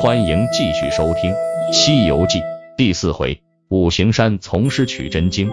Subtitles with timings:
[0.00, 1.30] 欢迎继续收听
[1.74, 2.38] 《西游记》
[2.74, 5.52] 第四回：五行山从师取真经。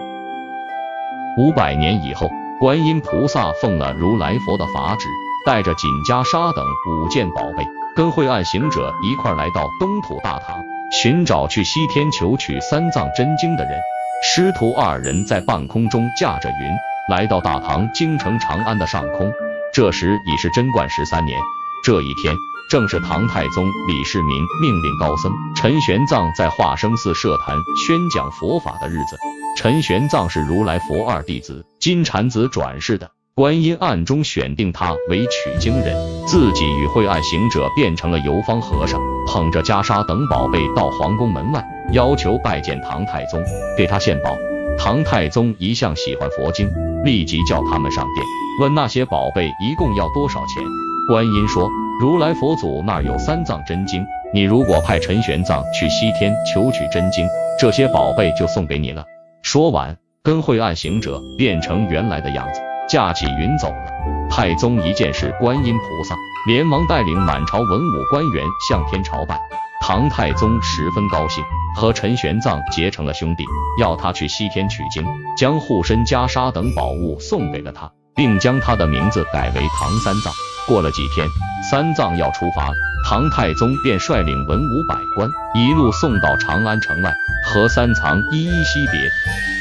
[1.36, 5.06] 五百年以后，观音菩萨奉了如来佛的法旨，
[5.44, 13.78] 带着锦袈裟等五件宝贝，跟惠岸行者一块来到东土大唐，寻找去西天求取三藏真经的人。
[14.22, 19.30] 师徒二人在半空中驾着云，来到大唐京城长安的上空。
[19.74, 21.38] 这时已是贞观十三年，
[21.84, 22.34] 这一天。
[22.70, 29.16] 正是唐太宗李世民命令高僧陈玄奘在化生寺设坛宣讲佛法的日子。
[29.56, 43.42] 陈玄奘是如来佛二弟子金蝉子转世的，观音暗中选定他为取经人，自己与惠岸行者变成了游方和尚，捧着袈裟等宝贝到皇宫门外，要求拜见唐太宗，
[43.78, 44.36] 给他献宝。
[44.78, 46.70] 唐太宗一向喜欢佛经，
[47.02, 48.26] 立即叫他们上殿，
[48.60, 50.62] 问那些宝贝一共要多少钱。
[51.08, 51.68] 观音说。
[52.00, 57.26] 如来佛祖那儿有三藏真经，你如果派陈玄奘去西天求取真经，
[57.58, 59.04] 这些宝贝就送给你了。
[59.42, 64.28] 说完，跟惠岸行者变成原来的样子，驾起云走了。
[64.30, 66.14] 太宗一见是观音菩萨，
[66.46, 69.40] 连忙带领满朝文武官员向天朝拜。
[69.80, 71.42] 唐太宗十分高兴，
[71.74, 73.44] 和陈玄奘结成了兄弟，
[73.80, 75.04] 要他去西天取经，
[75.36, 80.32] 将护身袈裟等宝物送给了他，并将他的名字改为唐三藏。
[80.68, 81.26] 过了几天，
[81.70, 82.70] 三藏要出发，
[83.08, 87.10] 唐太宗便率领文武百官一路送到长安城外，
[87.46, 89.10] 和三藏依依惜别。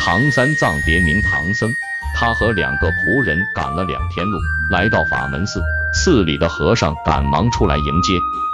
[0.01, 1.69] 唐三藏别名唐僧，
[2.13, 4.37] 他和两个仆人赶了两天路，
[4.69, 5.61] 来到法门寺，
[5.93, 8.13] 寺里的和尚赶忙出来迎接。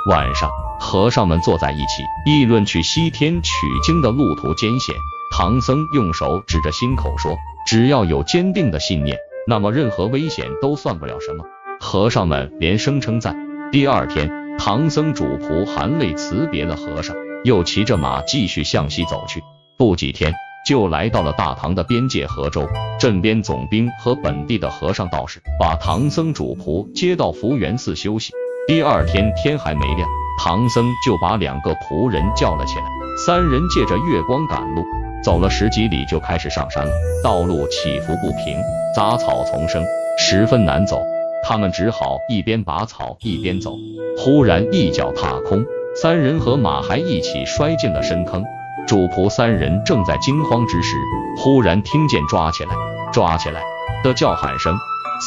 [0.09, 3.51] 晚上，和尚们坐在一起议论去西天取
[3.83, 4.95] 经的路途艰险。
[5.35, 7.35] 唐僧用手指着心口说
[7.65, 9.17] ：“只要有坚定的信念，
[9.47, 11.43] 那么任何危险都算不了什么。”
[11.83, 13.35] 和尚们连声称赞。
[13.69, 17.13] 第二天，唐僧主仆含泪辞别了和尚，
[17.43, 19.43] 又骑着马继续向西走去。
[19.77, 20.33] 不几天，
[20.65, 22.65] 就来到了大唐的边界河州。
[22.97, 28.31] 镇边总兵和本地的和尚道士把唐僧主仆接到福源寺休息。
[28.65, 30.07] 第二天天还没亮，
[30.39, 32.85] 唐僧就把两个仆人叫了起来。
[33.25, 34.83] 三人借着月光赶路，
[35.21, 36.91] 走了十几里就开始上山了。
[37.21, 38.57] 道路起伏不平，
[38.95, 39.83] 杂草丛生，
[40.17, 41.03] 十分难走。
[41.43, 43.77] 他们只好一边拔草一边走。
[44.17, 45.65] 忽然一脚踏空，
[46.01, 48.43] 三人和马还一起摔进了深坑。
[48.87, 50.95] 主仆三人正在惊慌之时，
[51.37, 52.75] 忽然听见“抓起来，
[53.11, 53.61] 抓起来”
[54.03, 54.75] 的叫喊声，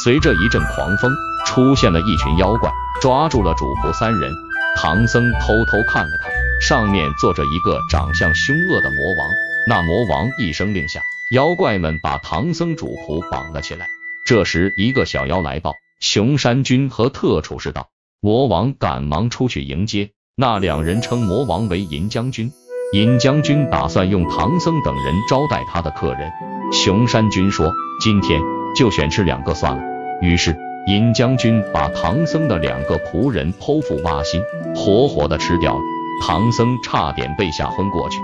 [0.03, 1.11] 随着一阵狂风，
[1.45, 4.31] 出现了一群妖怪，抓住了主仆三人。
[4.75, 9.29] 唐僧偷偷看了看，上面坐着一个长相凶恶的魔王。
[9.67, 11.01] 那魔王一声令下，
[11.31, 13.87] 妖怪们把唐僧主仆绑了起来。
[14.25, 15.73] 这时，一个小妖来报。
[15.99, 17.87] 熊山君和特处士道，
[18.21, 20.11] 魔王赶忙出去迎接。
[20.35, 22.51] 那两人称魔王为银将军。
[22.93, 26.31] 银将军打算用唐僧等人招待他的客人。
[26.71, 28.39] 熊山君说：“今天
[28.75, 29.83] 就选吃两个算了。”
[30.21, 30.55] 于是
[30.87, 34.41] 银将军把唐僧的两个仆人剖腹挖心，
[34.75, 35.81] 活活的吃掉了。
[36.25, 38.19] 唐僧差点被吓昏过去。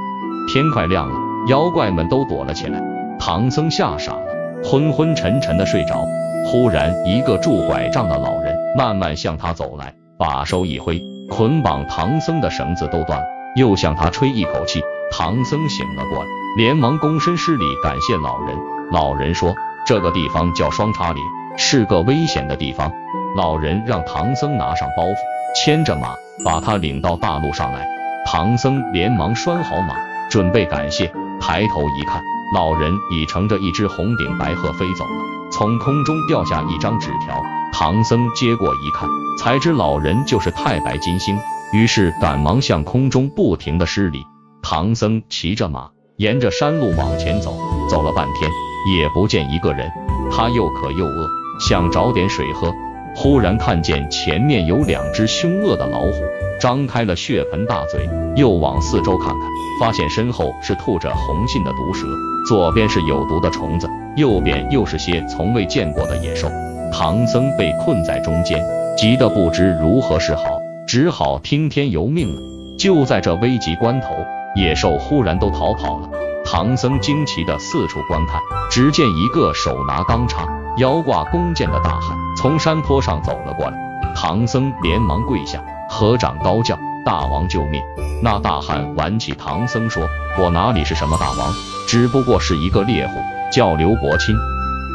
[0.54, 1.20] 天快亮了，
[1.50, 2.82] 妖怪们都躲了起来。
[3.20, 4.26] 唐僧吓傻了，
[4.64, 6.06] 昏昏沉沉的睡着。
[6.46, 14.82] 忽然，一个拄拐杖的老人慢慢向他走来，把手一挥，捆绑唐僧的绳子都断了，又向他吹一口气。
[15.12, 16.26] 唐僧醒了过来，
[16.58, 18.58] 连忙躬身施礼，感谢老人。
[18.92, 19.56] 老人说
[19.86, 21.24] ：“这个地方叫双叉岭，
[21.58, 22.92] 是个危险的地方。”
[23.36, 25.16] 老人让唐僧拿上包袱，
[25.56, 26.16] 牵着马，
[26.46, 27.88] 把他领到大路上来。
[28.26, 29.96] 唐僧连忙拴好马，
[30.30, 31.12] 准备感谢。
[31.42, 32.22] 抬头一看，
[32.54, 35.43] 老人已乘着一只红顶白鹤飞走了。
[35.64, 39.08] 从空中掉下一张纸条，唐僧接过一看，
[39.40, 41.38] 才知老人就是太白金星，
[41.72, 44.26] 于是赶忙向空中不停的施礼。
[44.62, 47.56] 唐僧骑着马，沿着山路往前走，
[47.90, 48.52] 走了半天
[48.94, 49.90] 也不见一个人。
[50.30, 51.30] 他又渴又饿，
[51.62, 52.70] 想找点水喝，
[53.16, 56.12] 忽然看见前面有两只凶恶的老虎，
[56.60, 59.40] 张开了血盆大嘴，又往四周看看，
[59.80, 62.06] 发现身后是吐着红信的毒蛇，
[62.50, 63.88] 左边是有毒的虫子。
[64.16, 66.48] 右边又是些从未见过的野兽，
[66.92, 68.64] 唐僧被困在中间，
[68.96, 72.42] 急得不知如何是好，只好听天由命了。
[72.78, 74.10] 就在这危急关头，
[74.56, 76.10] 野兽忽然都逃跑了。
[76.46, 78.40] 唐僧惊奇的四处观看，
[78.70, 80.46] 只见一个手拿钢叉、
[80.78, 83.78] 腰挂弓箭的大汉从山坡上走了过来。
[84.16, 87.82] 唐僧连忙跪下，合掌高叫：“大王救命！”
[88.22, 90.08] 那大汉挽起唐僧说
[90.40, 91.52] ：“我哪里是什么大王，
[91.88, 93.14] 只不过是一个猎户。”
[93.54, 94.36] 叫刘伯钦，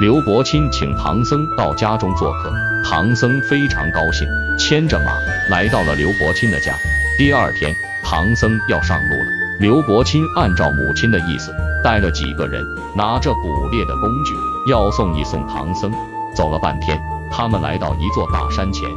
[0.01, 2.53] 刘伯钦请唐僧到家中做客，
[2.85, 4.27] 唐僧非常高兴，
[4.59, 5.13] 牵着马
[5.49, 6.75] 来到了刘伯钦的家。
[7.17, 7.73] 第二天，
[8.03, 9.27] 唐僧要上路了。
[9.61, 12.67] 刘伯钦按照母亲的意思，带了几个人，
[12.97, 14.35] 拿着捕猎的工具，
[14.69, 15.93] 要送一送唐僧。
[16.35, 17.01] 走了半天，
[17.31, 18.89] 他们来到一座大山前。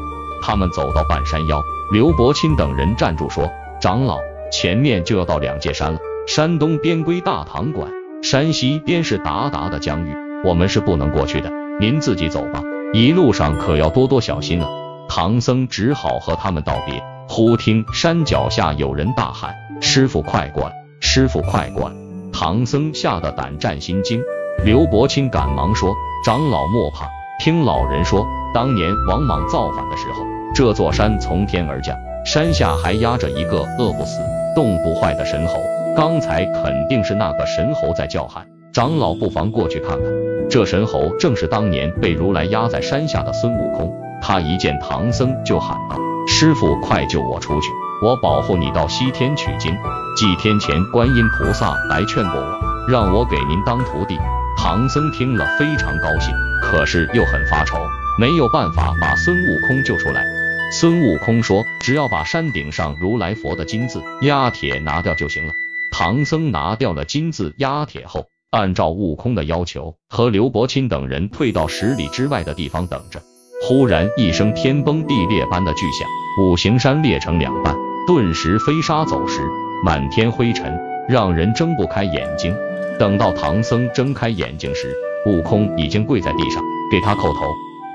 [0.42, 1.62] 他们走到半山腰，
[1.92, 3.48] 刘伯钦等人站住说
[3.80, 4.18] ：“长老，
[4.52, 6.00] 前面就要到两界山了。
[6.28, 7.88] 山东边归大唐管，
[8.22, 11.52] 山西边是达达的疆域，我们是不能过去的。
[11.80, 12.62] 您自己走吧，
[12.94, 14.70] 一路上可要多多小心啊。”
[15.10, 17.04] 唐僧只好和他们道别。
[17.28, 20.74] 忽听山脚下有人大喊：“师傅快过来！
[21.00, 21.96] 师傅快过来！”
[22.32, 24.22] 唐僧吓得胆战心惊。
[24.64, 27.08] 刘伯钦赶忙说：“长老莫怕，
[27.44, 30.24] 听老人说，当年王莽造反的时候，
[30.54, 34.20] 这座山从天而降，山下还压着一个饿不死、
[34.54, 35.56] 冻不坏的神猴。
[35.96, 40.02] 刚才肯定是那个神猴在叫喊，长老不妨过去看看。
[40.50, 43.92] 这神猴正是当年被如来压在山下的孙悟空。”
[44.22, 45.98] 他一见唐僧就喊道。
[46.28, 47.68] 师傅，快救我出去！
[48.04, 49.76] 我保护你到西天取经。
[50.16, 54.18] 几天前，观音菩萨来劝过我，让我给您当徒弟。
[54.56, 57.78] 唐僧听了非常高兴，可是又很发愁，
[58.20, 60.24] 没有办法把孙悟空救出来。
[60.72, 65.54] 孙悟空说：“只要把山顶上如来佛的金字压铁拿掉就行了。”
[65.92, 73.22] 唐僧拿掉了金字压铁后，按照悟空的要求，和刘伯钦等人退到十里之外的地方等着。
[73.68, 76.08] 忽然一声天崩地裂般的巨响，
[76.42, 77.76] 五行山裂成两半，
[78.08, 79.42] 顿时飞沙走石，
[79.86, 82.56] 满天灰尘，让人睁不开眼睛。
[82.98, 84.96] 等到唐僧睁开眼睛时，
[85.28, 87.46] 悟空已经跪在地上给他叩头。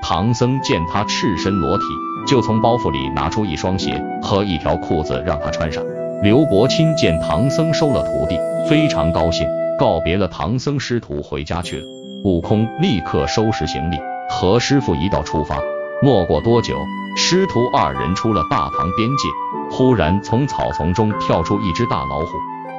[0.03, 1.83] 唐僧见他赤身裸体，
[2.27, 5.83] 就从包袱里拿出一双鞋和一条裤子让他穿上。
[6.23, 9.47] 刘伯钦见唐僧收了徒弟，非常高兴，
[9.77, 11.85] 告别了唐僧师徒回家去了。
[12.23, 13.97] 悟空立刻收拾行李。
[14.29, 15.57] 和师傅一道出发，
[16.01, 16.75] 没过多久，
[17.15, 19.29] 师徒二人出了大唐边界。
[19.69, 22.27] 忽然从草丛中跳出一只大老虎，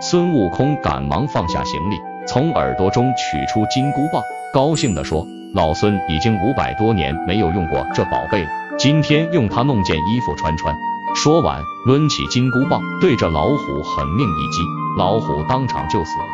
[0.00, 1.96] 孙悟空赶忙放下行李，
[2.26, 4.20] 从耳朵中取出金箍棒，
[4.52, 5.24] 高兴地说
[5.54, 10.76] ：“老孙已经五百多年没有用过这宝贝了，今天用它弄件衣服穿穿。”
[11.14, 14.62] 说完，抡起金箍棒，对着老虎狠命一击，
[14.96, 16.24] 老虎当场就死了。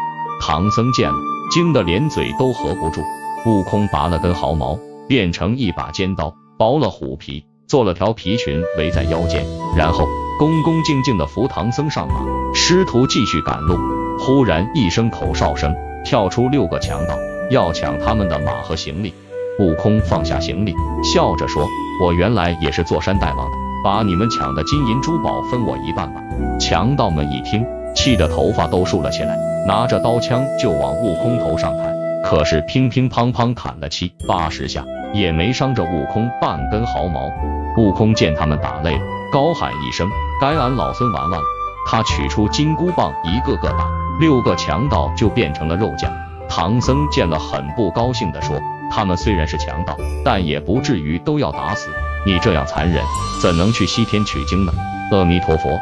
[0.41, 1.17] 唐僧见了，
[1.51, 3.01] 惊得连嘴都合不住。
[3.47, 4.79] 悟空拔了根毫毛。
[5.07, 9.45] 变成一把尖刀，剥了虎皮，做了条皮裙围在腰间，
[9.77, 12.25] 然后恭恭敬敬地扶唐僧上马。
[12.55, 13.77] 师徒继续赶路，
[14.19, 15.77] 忽然一声口哨声，
[16.07, 17.19] 跳出六个强盗，
[17.51, 19.13] 要抢他们的马和行李。
[19.59, 21.69] 悟空放下行李，笑着说
[22.03, 26.21] ：“我原来也是坐山大王的，把你们抢的金银珠宝分我一半吧。”
[26.59, 27.65] 强盗们一听，
[27.95, 29.37] 气得头发都竖了起来，
[29.69, 31.95] 拿着刀枪就往悟空头上砍。
[32.25, 34.83] 可是乒乒乓乓砍了七八十下，
[35.13, 37.31] 也没伤着悟空半根毫毛。
[37.77, 40.09] 悟空见他们打累了，高喊一声
[40.41, 41.45] ：“该俺老孙玩玩了！”
[41.87, 46.11] 他取出金箍棒，一个个打，六个强盗就变成了肉酱。
[46.49, 48.57] 唐僧见了，很不高兴地说
[48.91, 51.91] ：“他们虽然是强盗，但也不至于都要打死。
[52.25, 53.03] 你这样残忍，
[53.41, 54.73] 怎能去西天取经呢？”
[55.13, 55.79] 阿弥陀佛。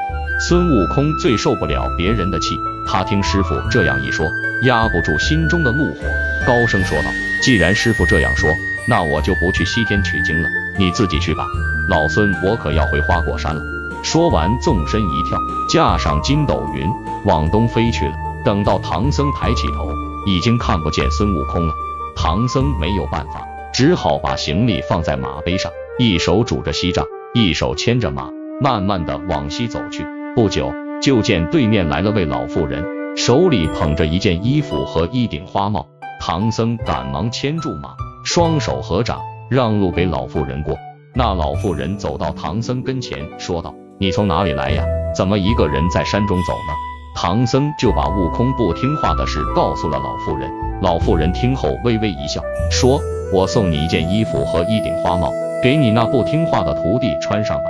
[0.49, 4.27] 孙悟空最受不了别人的气，他听师傅这样一说，
[4.63, 6.01] 压不住心中的怒火。
[6.45, 7.09] 高声说道
[7.41, 8.51] ：“既然师傅这样说，
[8.89, 11.47] 那我就不去西天取经了，你自己去吧。
[11.89, 13.63] 老孙我可要回花果山了。”
[14.03, 16.91] 说完，纵身一跳，驾上筋斗云，
[17.25, 18.15] 往东飞去了。
[18.45, 19.93] 等到唐僧抬起头，
[20.27, 21.73] 已经看不见孙悟空了。
[22.17, 25.71] 唐僧没有办法，只好把行李放在马背上，
[26.03, 28.29] 一手拄着锡杖，一手牵着马，
[28.61, 30.05] 慢慢的往西走去。
[30.35, 32.85] 不久，就见对面来了位老妇人，
[33.17, 35.87] 手里捧着一件衣服和一顶花帽。
[36.21, 37.91] 唐僧赶忙牵住马，
[38.25, 40.77] 双手合掌，让路给老妇人过。
[41.15, 44.83] 那老妇人走到唐僧跟前，说道：“你从哪里来呀？
[45.15, 46.75] 怎么一个人在山中走呢？”
[47.15, 50.51] 唐僧就把悟空不听话的事告诉了老妇人。
[50.81, 52.43] 老妇人听后微微一笑，
[52.73, 53.01] 说
[53.33, 55.31] ：“我送你一件衣服和一顶花帽，
[55.63, 57.65] 给你那不听话的徒弟穿上吧。”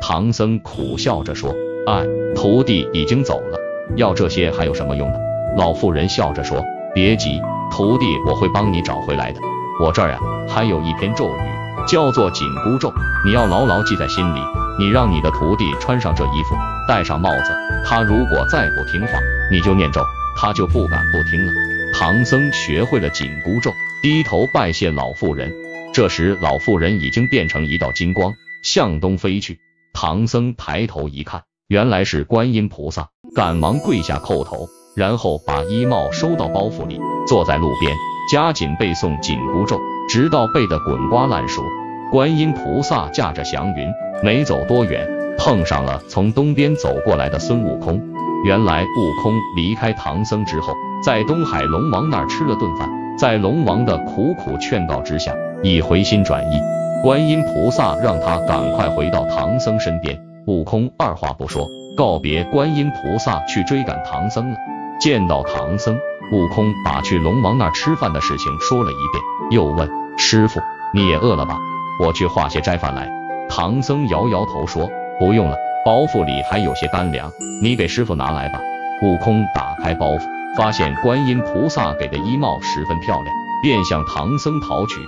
[0.00, 1.54] 唐僧苦笑着说
[1.86, 3.58] ：“哎，徒弟已经走了，
[3.96, 5.18] 要这些还有什么用呢？”
[5.56, 6.62] 老妇人笑着说
[6.94, 9.40] ：“别急。”徒弟，我会帮你找回来的。
[9.82, 12.92] 我这儿呀，还有一篇咒语，叫做紧箍咒，
[13.26, 14.40] 你要牢牢记在心里。
[14.78, 16.54] 你让你的徒弟穿上这衣服，
[16.88, 17.50] 戴上帽子，
[17.86, 19.18] 他如果再不听话，
[19.50, 20.00] 你就念咒，
[20.36, 21.52] 他就不敢不听了。
[21.92, 23.72] 唐僧学会了紧箍咒，
[24.02, 25.52] 低头拜谢老妇人。
[25.94, 28.32] 这时，老妇人已经变成一道金光，
[28.64, 29.60] 向东飞去。
[29.92, 34.66] 唐僧抬头一看，原来是观音菩萨，赶忙跪下叩头。
[34.96, 37.94] 然后把衣帽收到包袱里，坐在路边，
[38.28, 41.62] 加紧背诵紧箍咒，直到背得滚瓜烂熟。
[42.10, 43.88] 观音菩萨驾着祥云，
[44.20, 45.08] 没走多远，
[45.38, 48.02] 碰上了从东边走过来的孙悟空。
[48.44, 50.74] 原来悟空离开唐僧之后，
[51.04, 56.60] 在东海龙王那儿吃了顿饭，在龙王的苦苦劝告之下，已回心转意。
[57.02, 60.18] 观音菩萨让他赶快回到唐僧身边。
[60.46, 61.66] 悟空二话不说，
[61.96, 64.56] 告别观音菩萨去追赶唐僧了。
[65.00, 65.96] 见到唐僧，
[66.32, 70.60] 悟空把去龙王那儿吃饭的事情说了一遍，又问师傅
[70.92, 71.58] ：“你也饿了吧？
[72.02, 73.08] 我去化些斋饭来。”
[73.48, 74.90] 唐僧摇摇头说
[75.20, 77.30] ：“不用了，包袱里还有些干粮，
[77.62, 78.60] 你给师傅拿来吧。”
[79.02, 80.22] 悟空打开包袱，
[80.56, 85.00] 发现观音菩萨给的衣帽十分漂亮，便向唐僧讨取。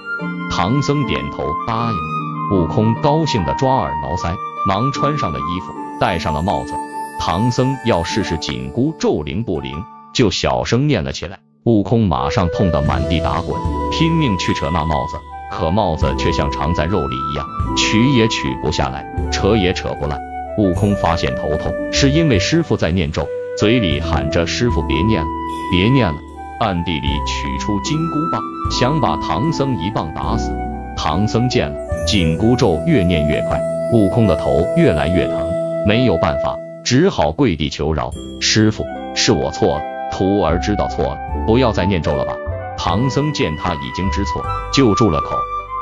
[0.50, 2.58] 唐僧点头答应。
[2.58, 4.34] 悟空高兴地抓耳挠腮，
[4.66, 6.72] 忙穿上了衣服，戴上了帽子。
[7.18, 11.38] 唐僧要试试紧箍咒灵不灵，就小声念了起来。
[11.64, 13.60] 悟空马上痛得满地打滚，
[13.90, 15.16] 拼命去扯那帽子，
[15.50, 17.44] 可帽子却像藏在肉里一样，
[17.76, 20.20] 取也取不下来，扯也扯不烂。
[20.58, 23.26] 悟空发现头痛，是因为师傅在念咒，
[23.56, 25.28] 嘴里喊着：“师傅别念了，
[25.72, 26.18] 别念了。”
[26.60, 30.50] 暗地里取出金箍棒，想把唐僧一棒打死。
[30.96, 33.60] 唐僧见了，紧箍咒越念越快，
[33.92, 35.50] 悟空的头越来越疼，
[35.86, 36.56] 没有办法。
[36.84, 38.10] 只好跪地求饶，
[38.40, 38.84] 师傅，
[39.14, 39.82] 是我错了，
[40.12, 42.32] 徒儿知道错了，不要再念咒了吧。
[42.78, 45.34] 唐僧见他已经知错，就住了口。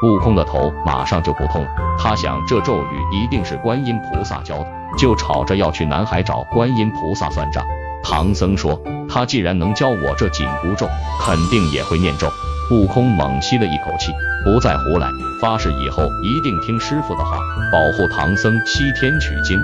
[0.05, 1.69] 悟空的头马上就不痛了。
[1.99, 4.67] 他想这咒语一定是观音菩萨教的，
[4.99, 7.65] 就吵着要去南海找观音菩萨算账。
[8.03, 10.87] 唐僧说，他既然能教我这紧箍咒，
[11.19, 12.31] 肯定也会念咒。
[12.71, 14.13] 悟空猛吸了一口气，
[14.45, 15.09] 不再胡来，
[15.41, 17.39] 发誓以后一定听师傅的话，
[17.73, 19.59] 保护唐僧西天取经。